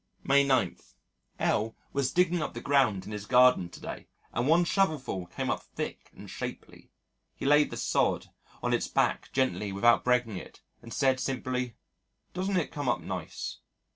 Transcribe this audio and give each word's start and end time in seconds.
May 0.23 0.43
9. 0.43 0.77
L 1.37 1.75
was 1.93 2.11
digging 2.11 2.41
up 2.41 2.55
the 2.55 2.59
ground 2.59 3.05
in 3.05 3.11
his 3.11 3.27
garden 3.27 3.69
to 3.69 3.79
day 3.79 4.07
and 4.33 4.47
one 4.47 4.63
shovelful 4.65 5.27
came 5.27 5.51
up 5.51 5.61
thick 5.61 6.09
and 6.11 6.27
shapely. 6.27 6.89
He 7.35 7.45
laid 7.45 7.69
the 7.69 7.77
sod 7.77 8.31
on 8.63 8.73
its 8.73 8.87
back 8.87 9.31
gently 9.31 9.71
without 9.71 10.03
breaking 10.03 10.37
it 10.37 10.63
and 10.81 10.91
said 10.91 11.19
simply, 11.19 11.75
"Doesn't 12.33 12.57
it 12.57 12.71
come 12.71 12.89
up 12.89 13.01
nice?" 13.01 13.59